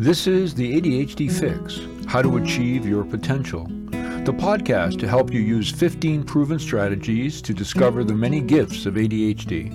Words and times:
This 0.00 0.26
is 0.26 0.54
the 0.54 0.80
ADHD 0.80 1.30
Fix 1.30 1.80
How 2.10 2.22
to 2.22 2.38
Achieve 2.38 2.86
Your 2.86 3.04
Potential, 3.04 3.66
the 3.90 4.32
podcast 4.32 4.98
to 5.00 5.06
help 5.06 5.30
you 5.30 5.40
use 5.40 5.70
15 5.70 6.24
proven 6.24 6.58
strategies 6.58 7.42
to 7.42 7.52
discover 7.52 8.02
the 8.02 8.14
many 8.14 8.40
gifts 8.40 8.86
of 8.86 8.94
ADHD. 8.94 9.70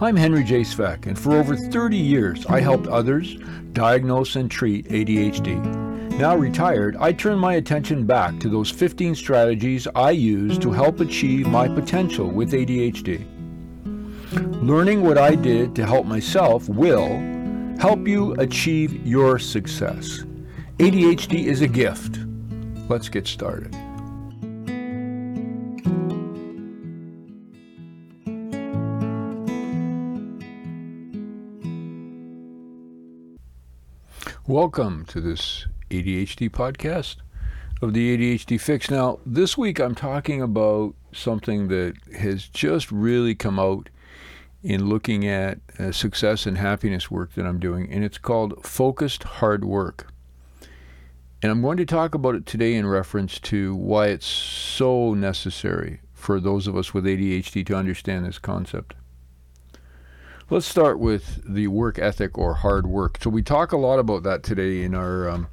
I'm 0.00 0.16
Henry 0.16 0.42
J. 0.42 0.62
Svec, 0.62 1.04
and 1.04 1.18
for 1.18 1.34
over 1.34 1.54
30 1.54 1.98
years, 1.98 2.46
I 2.46 2.60
helped 2.60 2.86
others 2.86 3.36
diagnose 3.74 4.36
and 4.36 4.50
treat 4.50 4.88
ADHD. 4.88 5.62
Now 6.18 6.34
retired, 6.34 6.96
I 6.96 7.12
turn 7.12 7.38
my 7.38 7.56
attention 7.56 8.06
back 8.06 8.40
to 8.40 8.48
those 8.48 8.70
15 8.70 9.14
strategies 9.16 9.86
I 9.94 10.12
use 10.12 10.56
to 10.60 10.72
help 10.72 11.00
achieve 11.00 11.46
my 11.46 11.68
potential 11.68 12.26
with 12.26 12.52
ADHD. 12.52 13.22
Learning 14.66 15.02
what 15.02 15.18
I 15.18 15.34
did 15.34 15.74
to 15.74 15.84
help 15.84 16.06
myself 16.06 16.70
will 16.70 17.37
help 17.78 18.08
you 18.08 18.32
achieve 18.34 19.06
your 19.06 19.38
success. 19.38 20.24
ADHD 20.78 21.44
is 21.44 21.62
a 21.62 21.68
gift. 21.68 22.18
Let's 22.88 23.08
get 23.08 23.28
started. 23.28 23.72
Welcome 34.48 35.04
to 35.06 35.20
this 35.20 35.68
ADHD 35.90 36.50
podcast 36.50 37.16
of 37.80 37.94
the 37.94 38.16
ADHD 38.16 38.60
Fix. 38.60 38.90
Now, 38.90 39.20
this 39.24 39.56
week 39.56 39.78
I'm 39.78 39.94
talking 39.94 40.42
about 40.42 40.96
something 41.12 41.68
that 41.68 41.94
has 42.18 42.48
just 42.48 42.90
really 42.90 43.36
come 43.36 43.60
out 43.60 43.88
in 44.68 44.86
looking 44.86 45.26
at 45.26 45.58
uh, 45.78 45.90
success 45.90 46.44
and 46.44 46.58
happiness 46.58 47.10
work 47.10 47.32
that 47.32 47.46
I'm 47.46 47.58
doing, 47.58 47.90
and 47.90 48.04
it's 48.04 48.18
called 48.18 48.62
Focused 48.62 49.22
Hard 49.22 49.64
Work. 49.64 50.12
And 51.40 51.50
I'm 51.50 51.62
going 51.62 51.78
to 51.78 51.86
talk 51.86 52.14
about 52.14 52.34
it 52.34 52.44
today 52.44 52.74
in 52.74 52.86
reference 52.86 53.40
to 53.40 53.74
why 53.74 54.08
it's 54.08 54.26
so 54.26 55.14
necessary 55.14 56.00
for 56.12 56.38
those 56.38 56.66
of 56.66 56.76
us 56.76 56.92
with 56.92 57.06
ADHD 57.06 57.64
to 57.64 57.76
understand 57.76 58.26
this 58.26 58.38
concept. 58.38 58.92
Let's 60.50 60.66
start 60.66 60.98
with 60.98 61.40
the 61.48 61.68
work 61.68 61.98
ethic 61.98 62.36
or 62.36 62.52
hard 62.52 62.86
work. 62.86 63.16
So, 63.22 63.30
we 63.30 63.42
talk 63.42 63.72
a 63.72 63.78
lot 63.78 63.98
about 63.98 64.22
that 64.24 64.42
today 64.42 64.82
in 64.82 64.94
our 64.94 65.30
um, 65.30 65.48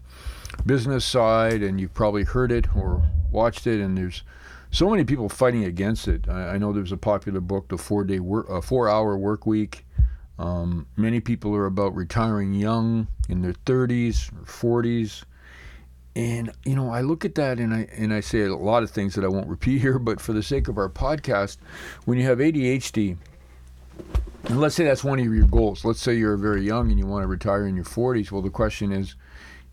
business 0.65 1.05
side, 1.05 1.63
and 1.63 1.79
you've 1.79 1.93
probably 1.93 2.25
heard 2.25 2.51
it 2.51 2.75
or 2.75 3.01
watched 3.31 3.65
it, 3.65 3.79
and 3.79 3.97
there's 3.97 4.23
so 4.75 4.89
many 4.89 5.05
people 5.05 5.29
fighting 5.29 5.63
against 5.63 6.07
it. 6.07 6.27
I, 6.27 6.49
I 6.49 6.57
know 6.57 6.73
there's 6.73 6.91
a 6.91 6.97
popular 6.97 7.39
book, 7.39 7.69
The 7.69 7.77
Four 7.77 8.03
Day 8.03 8.19
Work, 8.19 8.47
uh, 8.49 8.59
Four 8.59 8.89
Hour 8.89 9.17
Work 9.17 9.45
Week. 9.45 9.85
Um, 10.37 10.85
many 10.97 11.21
people 11.21 11.55
are 11.55 11.65
about 11.65 11.95
retiring 11.95 12.53
young 12.53 13.07
in 13.29 13.41
their 13.41 13.53
30s 13.53 14.33
or 14.33 14.81
40s. 14.81 15.23
And 16.17 16.51
you 16.65 16.75
know, 16.75 16.89
I 16.89 17.01
look 17.01 17.23
at 17.23 17.35
that 17.35 17.57
and 17.59 17.73
I 17.73 17.87
and 17.91 18.13
I 18.13 18.19
say 18.19 18.41
a 18.41 18.55
lot 18.55 18.83
of 18.83 18.89
things 18.89 19.15
that 19.15 19.23
I 19.23 19.27
won't 19.27 19.47
repeat 19.47 19.79
here, 19.81 19.99
but 19.99 20.19
for 20.19 20.33
the 20.33 20.43
sake 20.43 20.67
of 20.67 20.77
our 20.77 20.89
podcast, 20.89 21.57
when 22.03 22.17
you 22.17 22.25
have 22.25 22.39
ADHD, 22.39 23.17
and 24.45 24.59
let's 24.59 24.75
say 24.75 24.83
that's 24.83 25.03
one 25.03 25.19
of 25.19 25.25
your 25.25 25.47
goals. 25.47 25.85
Let's 25.85 26.01
say 26.01 26.15
you're 26.15 26.37
very 26.37 26.63
young 26.63 26.89
and 26.89 26.99
you 26.99 27.05
want 27.05 27.23
to 27.23 27.27
retire 27.27 27.65
in 27.65 27.75
your 27.75 27.85
40s. 27.85 28.31
Well, 28.31 28.41
the 28.41 28.49
question 28.49 28.91
is, 28.91 29.15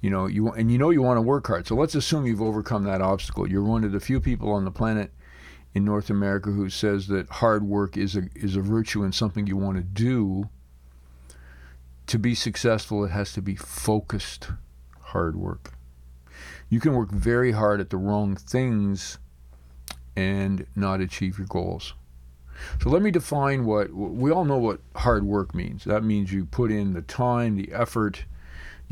you 0.03 0.11
know 0.11 0.27
you 0.27 0.51
and 0.51 0.71
you 0.71 0.77
know 0.77 0.91
you 0.91 1.01
want 1.01 1.17
to 1.17 1.23
work 1.23 1.47
hard. 1.47 1.67
So 1.67 1.75
let's 1.75 1.95
assume 1.95 2.27
you've 2.27 2.43
overcome 2.43 2.85
that 2.85 3.01
obstacle. 3.01 3.49
You're 3.49 3.63
one 3.63 3.85
of 3.85 3.93
the 3.93 4.01
few 4.01 4.21
people 4.21 4.53
on 4.53 4.65
the 4.67 4.71
planet 4.71 5.13
in 5.75 5.85
North 5.85 6.11
America 6.11 6.51
who 6.51 6.69
says 6.69 7.07
that 7.07 7.31
hard 7.31 7.63
work 7.63 7.97
is 7.97 8.17
a 8.17 8.25
is 8.35 8.57
a 8.57 8.61
virtue 8.61 9.05
and 9.05 9.15
something 9.15 9.47
you 9.47 9.57
want 9.57 9.79
to 9.79 9.83
do. 9.83 10.51
To 12.09 12.19
be 12.19 12.35
successful 12.35 13.05
it 13.05 13.13
has 13.13 13.33
to 13.35 13.41
be 13.41 13.55
focused 13.55 14.51
hard 15.01 15.37
work. 15.37 15.73
You 16.69 16.81
can 16.81 16.95
work 16.95 17.11
very 17.11 17.53
hard 17.53 17.81
at 17.81 17.91
the 17.91 17.97
wrong 17.97 18.35
things 18.35 19.19
and 20.17 20.67
not 20.75 21.01
achieve 21.01 21.39
your 21.39 21.47
goals. 21.47 21.95
So 22.83 22.91
let 22.91 23.03
me 23.03 23.11
define 23.11 23.65
what 23.65 23.93
we 23.93 24.33
all 24.33 24.45
know 24.45 24.59
what 24.59 24.81
hard 24.97 25.25
work 25.25 25.55
means. 25.55 25.85
That 25.85 26.03
means 26.03 26.33
you 26.33 26.45
put 26.45 26.73
in 26.73 26.93
the 26.93 27.03
time 27.03 27.55
the 27.55 27.73
effort 27.73 28.25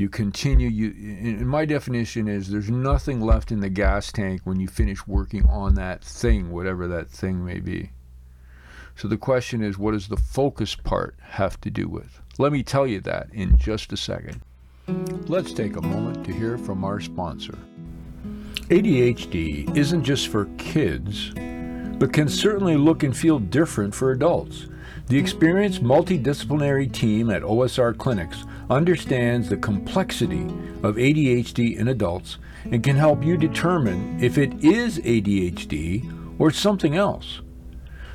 you 0.00 0.08
continue 0.08 0.68
you 0.68 0.90
in 0.90 1.46
my 1.46 1.66
definition 1.66 2.26
is 2.26 2.48
there's 2.48 2.70
nothing 2.70 3.20
left 3.20 3.52
in 3.52 3.60
the 3.60 3.68
gas 3.68 4.10
tank 4.10 4.40
when 4.44 4.58
you 4.58 4.66
finish 4.66 5.06
working 5.06 5.46
on 5.46 5.74
that 5.74 6.02
thing 6.02 6.50
whatever 6.50 6.88
that 6.88 7.10
thing 7.10 7.44
may 7.44 7.60
be. 7.60 7.90
So 8.96 9.08
the 9.08 9.18
question 9.18 9.62
is 9.62 9.78
what 9.78 9.92
does 9.92 10.08
the 10.08 10.16
focus 10.16 10.74
part 10.74 11.16
have 11.20 11.60
to 11.60 11.70
do 11.70 11.86
with? 11.86 12.20
Let 12.38 12.52
me 12.52 12.62
tell 12.62 12.86
you 12.86 13.00
that 13.02 13.28
in 13.32 13.58
just 13.58 13.92
a 13.92 13.96
second. 13.96 14.40
Let's 15.28 15.52
take 15.52 15.76
a 15.76 15.82
moment 15.82 16.24
to 16.24 16.32
hear 16.32 16.56
from 16.56 16.82
our 16.84 17.00
sponsor. 17.00 17.58
ADHD 18.70 19.76
isn't 19.76 20.04
just 20.04 20.28
for 20.28 20.46
kids 20.56 21.32
but 22.00 22.14
can 22.14 22.28
certainly 22.28 22.78
look 22.78 23.02
and 23.02 23.14
feel 23.14 23.38
different 23.38 23.94
for 23.94 24.12
adults. 24.12 24.68
The 25.08 25.18
experienced 25.18 25.84
multidisciplinary 25.84 26.90
team 26.90 27.28
at 27.28 27.42
OSR 27.42 27.98
Clinics 27.98 28.46
understands 28.70 29.48
the 29.48 29.56
complexity 29.56 30.44
of 30.82 30.96
ADHD 30.96 31.76
in 31.76 31.88
adults 31.88 32.38
and 32.64 32.82
can 32.82 32.96
help 32.96 33.24
you 33.24 33.36
determine 33.36 34.22
if 34.22 34.38
it 34.38 34.64
is 34.64 34.98
ADHD 35.00 36.38
or 36.38 36.50
something 36.50 36.96
else. 36.96 37.40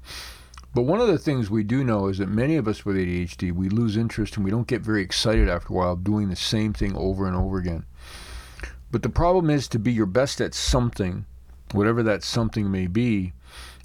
But 0.76 0.82
one 0.82 1.00
of 1.00 1.08
the 1.08 1.18
things 1.18 1.50
we 1.50 1.64
do 1.64 1.86
know 1.86 2.08
is 2.08 2.18
that 2.18 2.28
many 2.28 2.58
of 2.58 2.68
us 2.68 2.84
with 2.84 2.98
ADHD, 2.98 3.54
we 3.54 3.70
lose 3.70 3.96
interest 3.96 4.36
and 4.36 4.44
we 4.44 4.52
don't 4.52 4.68
get 4.68 4.82
very 4.82 5.02
excited 5.02 5.48
after 5.48 5.74
a 5.74 5.78
while 5.78 5.96
doing 5.96 6.30
the 6.30 6.36
same 6.36 6.74
thing 6.74 6.94
over 6.98 7.26
and 7.26 7.38
over 7.38 7.58
again. 7.58 7.86
But 8.92 9.02
the 9.02 9.08
problem 9.08 9.50
is 9.50 9.70
to 9.70 9.80
be 9.80 9.94
your 9.94 10.06
best 10.06 10.42
at 10.42 10.54
something, 10.54 11.26
whatever 11.72 12.04
that 12.04 12.22
something 12.22 12.70
may 12.70 12.88
be, 12.88 13.32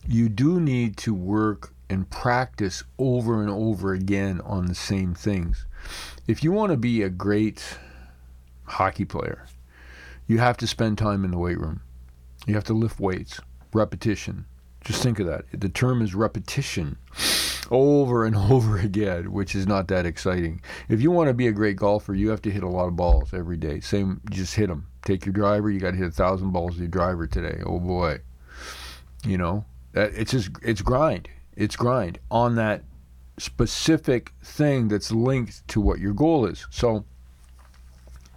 you 0.08 0.28
do 0.28 0.58
need 0.58 0.96
to 0.98 1.14
work 1.14 1.72
and 1.88 2.10
practice 2.10 2.82
over 2.98 3.40
and 3.40 3.50
over 3.50 3.92
again 3.92 4.40
on 4.42 4.66
the 4.66 4.74
same 4.74 5.14
things. 5.14 5.66
If 6.26 6.42
you 6.42 6.52
want 6.52 6.72
to 6.72 6.76
be 6.76 7.02
a 7.02 7.08
great 7.08 7.78
hockey 8.64 9.04
player, 9.04 9.46
you 10.26 10.38
have 10.38 10.56
to 10.58 10.66
spend 10.66 10.98
time 10.98 11.24
in 11.24 11.30
the 11.30 11.38
weight 11.38 11.60
room. 11.60 11.82
You 12.46 12.54
have 12.54 12.64
to 12.64 12.74
lift 12.74 12.98
weights, 12.98 13.40
repetition. 13.72 14.46
Just 14.84 15.02
think 15.02 15.18
of 15.18 15.26
that. 15.26 15.44
The 15.52 15.68
term 15.68 16.02
is 16.02 16.14
repetition 16.14 16.96
over 17.70 18.24
and 18.24 18.36
over 18.50 18.78
again, 18.78 19.32
which 19.32 19.54
is 19.54 19.66
not 19.66 19.88
that 19.88 20.06
exciting. 20.06 20.60
If 20.88 21.00
you 21.00 21.10
want 21.10 21.28
to 21.28 21.34
be 21.34 21.46
a 21.46 21.52
great 21.52 21.76
golfer, 21.76 22.14
you 22.14 22.30
have 22.30 22.42
to 22.42 22.50
hit 22.50 22.62
a 22.62 22.68
lot 22.68 22.88
of 22.88 22.96
balls 22.96 23.32
every 23.32 23.56
day. 23.56 23.80
Same, 23.80 24.20
just 24.30 24.54
hit 24.54 24.68
them. 24.68 24.86
Take 25.04 25.24
your 25.24 25.32
driver. 25.32 25.70
You 25.70 25.80
got 25.80 25.92
to 25.92 25.96
hit 25.96 26.08
a 26.08 26.12
thousand 26.12 26.50
balls 26.50 26.72
with 26.72 26.80
your 26.80 26.88
driver 26.88 27.26
today. 27.26 27.62
Oh 27.64 27.78
boy, 27.78 28.20
you 29.24 29.38
know 29.38 29.64
that 29.92 30.12
it's 30.14 30.32
just 30.32 30.50
it's 30.62 30.82
grind. 30.82 31.28
It's 31.56 31.76
grind 31.76 32.18
on 32.30 32.54
that 32.56 32.84
specific 33.38 34.32
thing 34.42 34.88
that's 34.88 35.10
linked 35.12 35.66
to 35.68 35.80
what 35.80 35.98
your 35.98 36.12
goal 36.12 36.46
is. 36.46 36.66
So 36.70 37.04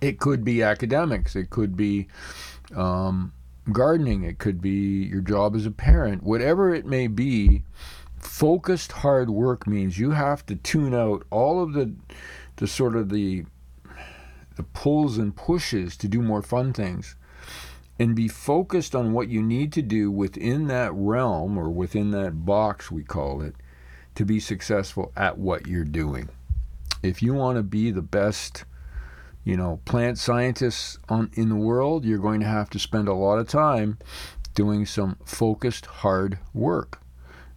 it 0.02 0.20
could 0.20 0.44
be 0.44 0.64
academics, 0.64 1.36
it 1.36 1.50
could 1.50 1.76
be 1.76 2.08
um, 2.76 3.34
gardening, 3.72 4.24
it 4.24 4.40
could 4.40 4.62
be 4.62 5.04
your 5.04 5.22
job 5.22 5.56
as 5.56 5.66
a 5.66 5.72
parent, 5.72 6.24
whatever 6.24 6.74
it 6.74 6.86
may 6.86 7.08
be. 7.08 7.64
Focused 8.18 8.92
hard 8.92 9.30
work 9.30 9.66
means 9.66 9.98
you 9.98 10.12
have 10.12 10.46
to 10.48 10.56
tune 10.56 10.94
out 10.94 11.26
all 11.30 11.64
of 11.64 11.72
the, 11.72 11.94
the 12.58 12.68
sort 12.68 12.96
of 12.96 13.10
the, 13.10 13.46
the 14.56 14.64
pulls 14.64 15.18
and 15.18 15.36
pushes 15.36 15.96
to 15.96 16.08
do 16.08 16.22
more 16.22 16.42
fun 16.42 16.74
things, 16.74 17.16
and 18.00 18.16
be 18.16 18.30
focused 18.30 18.96
on 18.96 19.12
what 19.12 19.28
you 19.28 19.44
need 19.44 19.74
to 19.74 19.82
do 19.82 20.10
within 20.10 20.68
that 20.68 20.92
realm 20.94 21.58
or 21.58 21.70
within 21.70 22.12
that 22.12 22.46
box 22.46 22.90
we 22.90 23.04
call 23.04 23.42
it 23.42 23.56
to 24.16 24.26
be 24.26 24.40
successful 24.40 25.12
at 25.16 25.38
what 25.38 25.68
you're 25.68 25.84
doing. 25.84 26.30
If 27.04 27.22
you 27.22 27.34
want 27.34 27.58
to 27.58 27.64
be 27.64 27.92
the 27.92 28.02
best, 28.02 28.64
you 29.44 29.56
know, 29.56 29.80
plant 29.86 30.18
scientists 30.18 30.98
on 31.08 31.30
in 31.34 31.50
the 31.50 31.56
world, 31.56 32.06
you're 32.06 32.18
going 32.20 32.40
to 32.40 32.46
have 32.46 32.70
to 32.72 32.80
spend 32.80 33.08
a 33.08 33.14
lot 33.14 33.40
of 33.40 33.48
time 33.48 33.98
doing 34.56 34.86
some 34.86 35.18
focused 35.26 35.86
hard 35.86 36.40
work. 36.54 37.02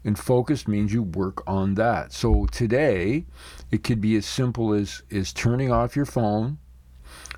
And 0.05 0.19
focused 0.19 0.67
means 0.67 0.93
you 0.93 1.03
work 1.03 1.43
on 1.49 1.75
that. 1.75 2.13
So 2.13 2.47
today, 2.47 3.25
it 3.71 3.85
could 3.85 4.01
be 4.01 4.17
as 4.17 4.27
simple 4.27 4.73
as, 4.73 5.03
as 5.13 5.33
turning 5.33 5.71
off 5.71 5.95
your 5.95 6.07
phone, 6.07 6.59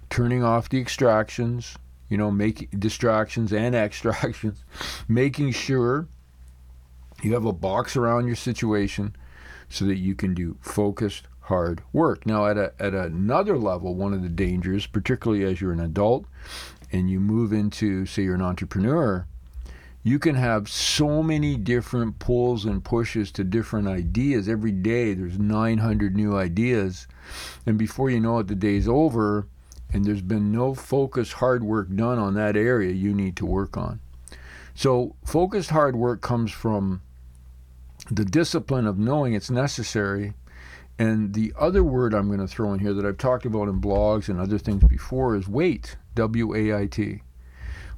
turning 0.08 0.42
off 0.42 0.70
the 0.70 0.80
extractions, 0.80 1.76
you 2.14 2.18
know, 2.18 2.30
making 2.30 2.68
distractions 2.78 3.52
and 3.52 3.74
extractions, 3.74 4.62
making 5.08 5.50
sure 5.50 6.06
you 7.24 7.34
have 7.34 7.44
a 7.44 7.52
box 7.52 7.96
around 7.96 8.28
your 8.28 8.36
situation 8.36 9.16
so 9.68 9.84
that 9.84 9.96
you 9.96 10.14
can 10.14 10.32
do 10.32 10.56
focused, 10.60 11.26
hard 11.40 11.82
work. 11.92 12.24
Now, 12.24 12.46
at, 12.46 12.56
a, 12.56 12.72
at 12.78 12.94
another 12.94 13.58
level, 13.58 13.96
one 13.96 14.14
of 14.14 14.22
the 14.22 14.28
dangers, 14.28 14.86
particularly 14.86 15.42
as 15.42 15.60
you're 15.60 15.72
an 15.72 15.80
adult 15.80 16.26
and 16.92 17.10
you 17.10 17.18
move 17.18 17.52
into, 17.52 18.06
say, 18.06 18.22
you're 18.22 18.36
an 18.36 18.42
entrepreneur, 18.42 19.26
you 20.04 20.20
can 20.20 20.36
have 20.36 20.68
so 20.68 21.20
many 21.20 21.56
different 21.56 22.20
pulls 22.20 22.64
and 22.64 22.84
pushes 22.84 23.32
to 23.32 23.42
different 23.42 23.88
ideas. 23.88 24.48
Every 24.48 24.70
day 24.70 25.14
there's 25.14 25.36
900 25.36 26.14
new 26.14 26.36
ideas. 26.36 27.08
And 27.66 27.76
before 27.76 28.08
you 28.08 28.20
know 28.20 28.38
it, 28.38 28.46
the 28.46 28.54
day's 28.54 28.86
over 28.86 29.48
and 29.94 30.04
there's 30.04 30.20
been 30.20 30.50
no 30.50 30.74
focused 30.74 31.34
hard 31.34 31.62
work 31.62 31.88
done 31.94 32.18
on 32.18 32.34
that 32.34 32.56
area 32.56 32.90
you 32.90 33.14
need 33.14 33.36
to 33.36 33.46
work 33.46 33.76
on. 33.76 34.00
So, 34.74 35.14
focused 35.24 35.70
hard 35.70 35.94
work 35.94 36.20
comes 36.20 36.50
from 36.50 37.00
the 38.10 38.24
discipline 38.24 38.88
of 38.88 38.98
knowing 38.98 39.34
it's 39.34 39.50
necessary. 39.50 40.34
And 40.98 41.32
the 41.32 41.52
other 41.58 41.84
word 41.84 42.12
I'm 42.12 42.26
going 42.26 42.40
to 42.40 42.48
throw 42.48 42.72
in 42.72 42.80
here 42.80 42.92
that 42.92 43.06
I've 43.06 43.18
talked 43.18 43.46
about 43.46 43.68
in 43.68 43.80
blogs 43.80 44.28
and 44.28 44.40
other 44.40 44.58
things 44.58 44.82
before 44.84 45.36
is 45.36 45.46
wait, 45.46 45.96
W 46.16 46.54
A 46.54 46.76
I 46.76 46.86
T. 46.86 47.22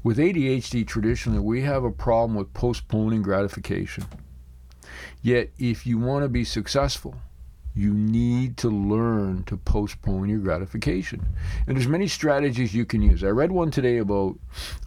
With 0.02 0.18
ADHD, 0.18 0.86
traditionally, 0.86 1.40
we 1.40 1.62
have 1.62 1.82
a 1.82 1.90
problem 1.90 2.36
with 2.36 2.52
postponing 2.52 3.22
gratification. 3.22 4.04
Yet, 5.22 5.50
if 5.58 5.86
you 5.86 5.98
want 5.98 6.24
to 6.24 6.28
be 6.28 6.44
successful, 6.44 7.16
you 7.76 7.92
need 7.92 8.56
to 8.56 8.70
learn 8.70 9.44
to 9.44 9.56
postpone 9.58 10.30
your 10.30 10.38
gratification. 10.38 11.24
And 11.66 11.76
there's 11.76 11.86
many 11.86 12.08
strategies 12.08 12.74
you 12.74 12.86
can 12.86 13.02
use. 13.02 13.22
I 13.22 13.28
read 13.28 13.52
one 13.52 13.70
today 13.70 13.98
about 13.98 14.38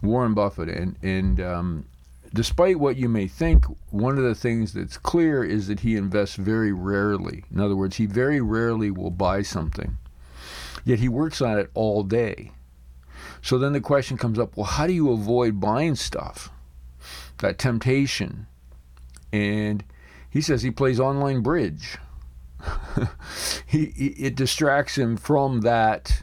Warren 0.02 0.34
Buffett, 0.34 0.68
and 0.68 0.96
and 1.02 1.40
um, 1.40 1.86
despite 2.34 2.80
what 2.80 2.96
you 2.96 3.08
may 3.08 3.28
think, 3.28 3.64
one 3.90 4.18
of 4.18 4.24
the 4.24 4.34
things 4.34 4.72
that's 4.72 4.98
clear 4.98 5.44
is 5.44 5.68
that 5.68 5.80
he 5.80 5.96
invests 5.96 6.36
very 6.36 6.72
rarely. 6.72 7.44
In 7.52 7.60
other 7.60 7.76
words, 7.76 7.96
he 7.96 8.06
very 8.06 8.40
rarely 8.40 8.90
will 8.90 9.10
buy 9.10 9.42
something. 9.42 9.96
Yet 10.84 10.98
he 10.98 11.08
works 11.08 11.40
on 11.40 11.58
it 11.58 11.70
all 11.74 12.02
day. 12.02 12.50
So 13.42 13.58
then 13.58 13.72
the 13.72 13.80
question 13.80 14.16
comes 14.16 14.38
up 14.38 14.56
well, 14.56 14.66
how 14.66 14.88
do 14.88 14.92
you 14.92 15.12
avoid 15.12 15.60
buying 15.60 15.94
stuff? 15.94 16.50
That 17.38 17.58
temptation. 17.58 18.48
And 19.32 19.84
he 20.28 20.40
says 20.40 20.62
he 20.62 20.72
plays 20.72 20.98
online 20.98 21.40
bridge. 21.40 21.98
he, 23.66 23.84
it 23.84 24.34
distracts 24.34 24.96
him 24.96 25.16
from 25.16 25.60
that, 25.62 26.22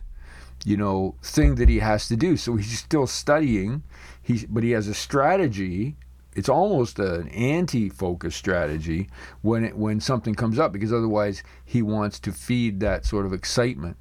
you 0.65 0.77
know, 0.77 1.15
thing 1.21 1.55
that 1.55 1.69
he 1.69 1.79
has 1.79 2.07
to 2.07 2.15
do. 2.15 2.37
So 2.37 2.55
he's 2.55 2.79
still 2.79 3.07
studying. 3.07 3.83
He, 4.21 4.45
but 4.47 4.63
he 4.63 4.71
has 4.71 4.87
a 4.87 4.93
strategy. 4.93 5.95
It's 6.35 6.49
almost 6.49 6.99
an 6.99 7.29
anti-focus 7.29 8.35
strategy 8.35 9.09
when 9.41 9.65
it, 9.65 9.77
when 9.77 9.99
something 9.99 10.35
comes 10.35 10.59
up 10.59 10.71
because 10.71 10.93
otherwise 10.93 11.41
he 11.65 11.81
wants 11.81 12.19
to 12.19 12.31
feed 12.31 12.79
that 12.81 13.05
sort 13.05 13.25
of 13.25 13.33
excitement. 13.33 13.97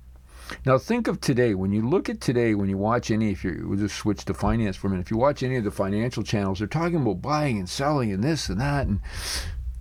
Now 0.64 0.78
think 0.78 1.08
of 1.08 1.20
today. 1.20 1.54
When 1.54 1.72
you 1.72 1.88
look 1.88 2.08
at 2.08 2.20
today, 2.20 2.54
when 2.54 2.68
you 2.68 2.76
watch 2.76 3.10
any, 3.10 3.32
if 3.32 3.42
you 3.42 3.66
we'll 3.68 3.78
just 3.78 3.96
switch 3.96 4.24
to 4.26 4.34
finance 4.34 4.76
for 4.76 4.86
a 4.86 4.90
minute, 4.90 5.06
if 5.06 5.10
you 5.10 5.16
watch 5.16 5.42
any 5.42 5.56
of 5.56 5.64
the 5.64 5.70
financial 5.70 6.22
channels, 6.22 6.58
they're 6.58 6.68
talking 6.68 6.96
about 6.96 7.22
buying 7.22 7.58
and 7.58 7.68
selling 7.68 8.12
and 8.12 8.22
this 8.22 8.48
and 8.48 8.60
that, 8.60 8.86
and 8.86 9.00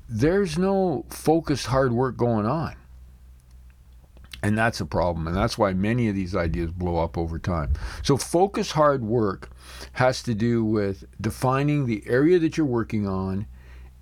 there's 0.08 0.58
no 0.58 1.06
focused 1.10 1.68
hard 1.68 1.92
work 1.92 2.18
going 2.18 2.46
on. 2.46 2.76
And 4.44 4.58
that's 4.58 4.80
a 4.80 4.86
problem. 4.86 5.26
And 5.26 5.36
that's 5.36 5.58
why 5.58 5.74
many 5.74 6.08
of 6.08 6.16
these 6.16 6.36
ideas 6.36 6.72
blow 6.72 6.98
up 6.98 7.18
over 7.18 7.40
time. 7.40 7.74
So, 8.04 8.16
focused 8.16 8.74
hard 8.74 9.04
work 9.04 9.50
has 9.94 10.22
to 10.24 10.36
do 10.36 10.64
with 10.64 11.06
defining 11.20 11.88
the 11.88 12.04
area 12.06 12.38
that 12.38 12.56
you're 12.56 12.66
working 12.68 13.08
on 13.08 13.48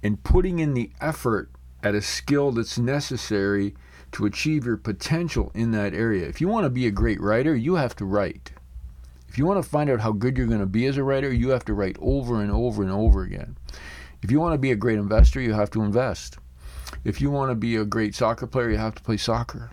and 0.01 0.21
putting 0.21 0.59
in 0.59 0.73
the 0.73 0.91
effort 1.00 1.50
at 1.81 1.95
a 1.95 2.01
skill 2.01 2.51
that's 2.51 2.77
necessary 2.77 3.73
to 4.11 4.25
achieve 4.25 4.65
your 4.65 4.77
potential 4.77 5.51
in 5.53 5.71
that 5.71 5.94
area. 5.94 6.27
If 6.27 6.41
you 6.41 6.47
want 6.47 6.65
to 6.65 6.69
be 6.69 6.88
a 6.88 6.91
great 6.91 7.21
writer, 7.21 7.55
you 7.55 7.75
have 7.75 7.95
to 7.97 8.05
write. 8.05 8.51
If 9.29 9.38
you 9.38 9.45
want 9.45 9.63
to 9.63 9.67
find 9.67 9.89
out 9.89 10.01
how 10.01 10.11
good 10.11 10.38
you're 10.38 10.47
going 10.47 10.59
to 10.59 10.65
be 10.65 10.85
as 10.85 10.97
a 10.97 11.03
writer, 11.03 11.31
you 11.31 11.50
have 11.50 11.65
to 11.65 11.73
write 11.73 11.97
over 12.00 12.41
and 12.41 12.51
over 12.51 12.83
and 12.83 12.91
over 12.91 13.23
again. 13.23 13.57
If 14.23 14.31
you 14.31 14.39
want 14.39 14.53
to 14.53 14.57
be 14.57 14.71
a 14.71 14.77
great 14.77 14.99
investor, 14.99 15.41
you 15.41 15.51
have 15.51 15.69
to 15.71 15.83
invest. 15.83 16.37
If 17.03 17.19
you 17.19 17.29
want 17.29 17.51
to 17.51 17.55
be 17.55 17.75
a 17.75 17.83
great 17.83 18.15
soccer 18.15 18.47
player, 18.47 18.69
you 18.69 18.77
have 18.77 18.95
to 18.95 19.03
play 19.03 19.17
soccer. 19.17 19.71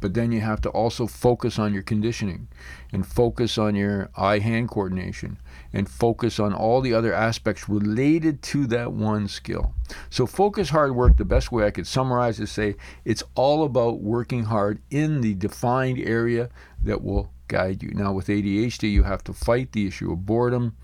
But 0.00 0.14
then 0.14 0.32
you 0.32 0.40
have 0.40 0.62
to 0.62 0.70
also 0.70 1.06
focus 1.06 1.58
on 1.58 1.74
your 1.74 1.82
conditioning 1.82 2.48
and 2.90 3.06
focus 3.06 3.58
on 3.58 3.74
your 3.74 4.08
eye 4.16 4.38
hand 4.38 4.70
coordination 4.70 5.38
and 5.74 5.90
focus 5.90 6.40
on 6.40 6.54
all 6.54 6.80
the 6.80 6.94
other 6.94 7.12
aspects 7.12 7.68
related 7.68 8.40
to 8.42 8.66
that 8.68 8.92
one 8.92 9.28
skill. 9.28 9.74
So, 10.08 10.26
focus 10.26 10.70
hard 10.70 10.94
work, 10.94 11.18
the 11.18 11.24
best 11.26 11.52
way 11.52 11.66
I 11.66 11.70
could 11.70 11.86
summarize 11.86 12.40
is 12.40 12.50
say 12.50 12.76
it's 13.04 13.24
all 13.34 13.64
about 13.64 14.00
working 14.00 14.44
hard 14.44 14.80
in 14.90 15.20
the 15.20 15.34
defined 15.34 15.98
area 15.98 16.48
that 16.82 17.02
will 17.02 17.30
guide 17.48 17.82
you. 17.82 17.90
Now, 17.92 18.12
with 18.12 18.28
ADHD, 18.28 18.90
you 18.90 19.02
have 19.02 19.24
to 19.24 19.34
fight 19.34 19.72
the 19.72 19.86
issue 19.86 20.12
of 20.12 20.24
boredom, 20.24 20.76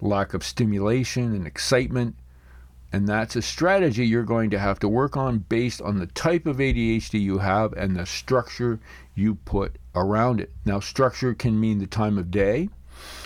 lack 0.00 0.34
of 0.34 0.42
stimulation 0.42 1.34
and 1.34 1.46
excitement. 1.46 2.16
And 2.92 3.08
that's 3.08 3.36
a 3.36 3.42
strategy 3.42 4.06
you're 4.06 4.22
going 4.22 4.50
to 4.50 4.58
have 4.58 4.78
to 4.80 4.88
work 4.88 5.16
on 5.16 5.38
based 5.38 5.80
on 5.80 5.98
the 5.98 6.06
type 6.06 6.46
of 6.46 6.58
ADHD 6.58 7.20
you 7.20 7.38
have 7.38 7.72
and 7.72 7.96
the 7.96 8.04
structure 8.04 8.80
you 9.14 9.36
put 9.36 9.76
around 9.94 10.40
it. 10.40 10.50
Now, 10.64 10.80
structure 10.80 11.32
can 11.32 11.58
mean 11.58 11.78
the 11.78 11.86
time 11.86 12.18
of 12.18 12.30
day 12.30 12.68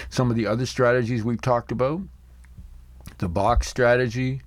some 0.09 0.31
of 0.31 0.37
the 0.37 0.47
other 0.47 0.67
strategies 0.67 1.25
we've 1.25 1.41
talked 1.41 1.73
about 1.73 2.03
the 3.19 3.29
box 3.29 3.69
strategy, 3.69 4.43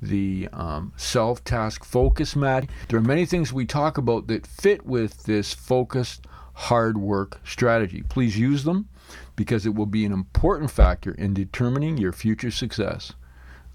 the 0.00 0.48
um, 0.52 0.92
self 0.96 1.42
task 1.42 1.84
focus 1.84 2.36
mat. 2.36 2.68
There 2.88 2.98
are 2.98 3.02
many 3.02 3.26
things 3.26 3.52
we 3.52 3.66
talk 3.66 3.98
about 3.98 4.26
that 4.28 4.46
fit 4.46 4.86
with 4.86 5.24
this 5.24 5.52
focused 5.52 6.26
hard 6.54 6.98
work 6.98 7.40
strategy. 7.44 8.02
Please 8.08 8.38
use 8.38 8.64
them 8.64 8.88
because 9.36 9.66
it 9.66 9.74
will 9.74 9.86
be 9.86 10.04
an 10.04 10.12
important 10.12 10.70
factor 10.70 11.12
in 11.12 11.34
determining 11.34 11.98
your 11.98 12.12
future 12.12 12.50
success. 12.50 13.12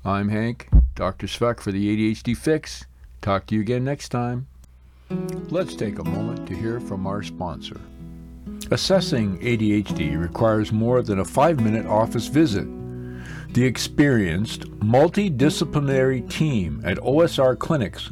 I'm 0.09 0.29
Hank, 0.29 0.69
Dr. 0.95 1.27
Svec 1.27 1.59
for 1.59 1.71
the 1.71 2.11
ADHD 2.11 2.35
Fix. 2.35 2.87
Talk 3.21 3.45
to 3.45 3.55
you 3.55 3.61
again 3.61 3.83
next 3.83 4.09
time. 4.09 4.47
Let's 5.49 5.75
take 5.75 5.99
a 5.99 6.03
moment 6.03 6.47
to 6.47 6.55
hear 6.55 6.79
from 6.79 7.05
our 7.05 7.21
sponsor. 7.21 7.79
Assessing 8.71 9.37
ADHD 9.37 10.19
requires 10.19 10.71
more 10.71 11.03
than 11.03 11.19
a 11.19 11.25
five 11.25 11.59
minute 11.59 11.85
office 11.85 12.25
visit. 12.25 12.67
The 13.53 13.63
experienced, 13.63 14.61
multidisciplinary 14.79 16.27
team 16.27 16.81
at 16.83 16.97
OSR 16.97 17.59
Clinics 17.59 18.09